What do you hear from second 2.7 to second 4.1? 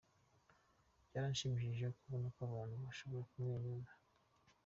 bashobora kumwenyura.